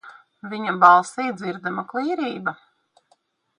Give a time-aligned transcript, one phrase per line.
[0.53, 2.57] Viņa balsī dzirdama klīrība.